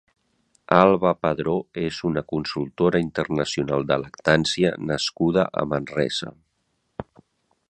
[0.77, 6.35] Alba Padró és una consultora internacional de lactància nascuda a Manresa.